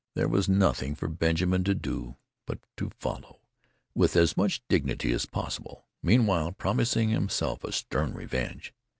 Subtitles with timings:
[0.15, 2.17] There was nothing for Benjamin to do
[2.47, 2.57] but
[2.99, 3.41] follow
[3.93, 8.73] with as much dignity as possible meanwhile promising himself a stern revenge.